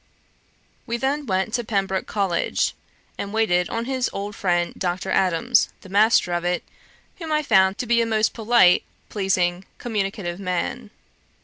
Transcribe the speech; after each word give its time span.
We 0.87 0.97
then 0.97 1.27
went 1.27 1.53
to 1.53 1.63
Pembroke 1.63 2.07
College, 2.07 2.73
and 3.19 3.31
waited 3.31 3.69
on 3.69 3.85
his 3.85 4.09
old 4.11 4.35
friend 4.35 4.73
Dr. 4.75 5.11
Adams, 5.11 5.69
the 5.81 5.89
master 5.89 6.33
of 6.33 6.43
it, 6.43 6.63
whom 7.17 7.31
I 7.31 7.43
found 7.43 7.77
to 7.77 7.85
be 7.85 8.01
a 8.01 8.05
most 8.07 8.33
polite, 8.33 8.83
pleasing, 9.09 9.63
communicative 9.77 10.39
man. 10.39 10.89